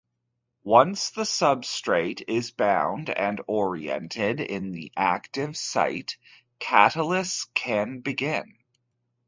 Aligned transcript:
Once 0.63 1.11
the 1.11 1.21
substrate 1.21 2.23
is 2.27 2.49
bound 2.49 3.11
and 3.11 3.39
oriented 3.45 4.39
in 4.41 4.71
the 4.71 4.91
active 4.97 5.55
site, 5.55 6.17
catalysis 6.59 7.45
can 7.53 7.99
begin. 7.99 8.51